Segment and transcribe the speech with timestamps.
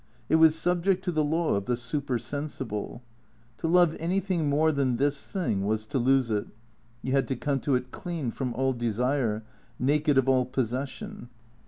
[0.29, 3.03] It was subject to the law of the supersensible.
[3.59, 6.47] To love anything more than this thing was to lose it.
[7.03, 9.43] You had to come to it clean from all desire,
[9.79, 11.29] naked of all possession.